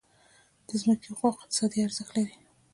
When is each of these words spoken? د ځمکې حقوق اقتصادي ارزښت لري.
د 0.67 0.69
ځمکې 0.81 1.07
حقوق 1.11 1.35
اقتصادي 1.37 1.79
ارزښت 1.83 2.11
لري. 2.17 2.35